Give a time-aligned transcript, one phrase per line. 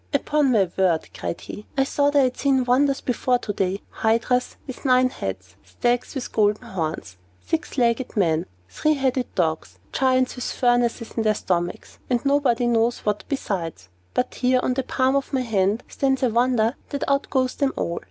[0.15, 4.55] "Upon my word," cried he, "I thought I had seen wonders before to day hydras
[4.65, 10.51] with nine heads, stags with golden horns, six legged men, three headed dogs, giants with
[10.53, 13.89] furnaces in their stomachs, and nobody knows what besides.
[14.15, 17.99] But here, on the palm of my hand, stands a wonder that outdoes them all!